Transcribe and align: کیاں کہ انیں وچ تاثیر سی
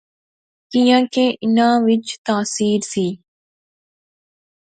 کیاں 0.71 1.03
کہ 1.13 1.25
انیں 1.43 1.75
وچ 1.85 2.07
تاثیر 2.25 2.79
سی 2.91 3.07